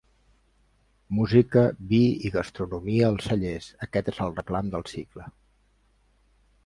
[1.17, 1.99] Música, vi
[2.29, 5.29] i gastronomia als cellers, aquest és el reclam del cicle.